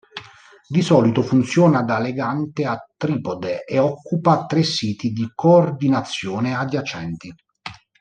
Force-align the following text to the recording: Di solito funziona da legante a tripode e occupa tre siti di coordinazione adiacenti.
Di 0.67 0.81
solito 0.81 1.21
funziona 1.21 1.83
da 1.83 1.99
legante 1.99 2.65
a 2.65 2.75
tripode 2.97 3.63
e 3.65 3.77
occupa 3.77 4.47
tre 4.47 4.63
siti 4.63 5.11
di 5.11 5.29
coordinazione 5.35 6.55
adiacenti. 6.55 7.31